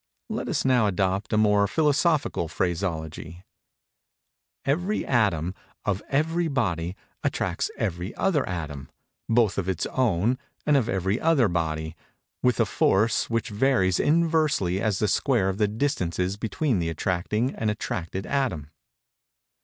[0.31, 5.53] Let us now adopt a more philosophical phraseology:—_Every atom,
[5.85, 8.89] of every body, attracts every other atom,
[9.29, 11.95] both of its own and of every other body,
[12.41, 17.53] with a force which varies inversely as the squares of the distances between the attracting
[17.53, 18.71] and attracted atom.